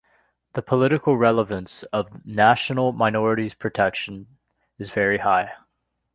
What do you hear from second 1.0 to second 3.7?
relevance of national minorities'